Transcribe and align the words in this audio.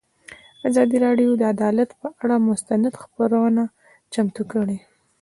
ازادي 0.67 0.97
راډیو 1.05 1.29
د 1.37 1.41
عدالت 1.53 1.89
پر 1.99 2.09
اړه 2.21 2.35
مستند 2.49 2.85
خپرونه 3.03 3.63
چمتو 4.13 4.43
کړې. 4.51 4.77